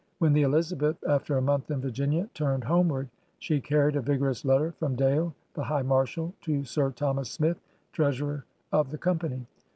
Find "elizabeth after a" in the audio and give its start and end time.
0.41-1.43